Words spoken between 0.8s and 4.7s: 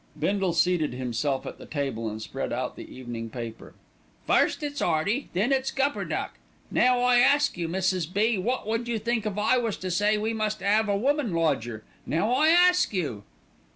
himself at the table and spread out the evening paper. "First